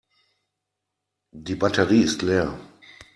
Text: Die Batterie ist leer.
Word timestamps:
Die 1.31 1.53
Batterie 1.53 2.01
ist 2.01 2.23
leer. 2.23 2.57